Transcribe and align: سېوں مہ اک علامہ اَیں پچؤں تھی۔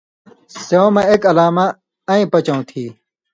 سېوں 0.65 0.89
مہ 0.95 1.03
اک 1.13 1.21
علامہ 1.31 1.65
اَیں 2.11 2.25
پچؤں 2.31 2.61
تھی۔ 2.69 2.85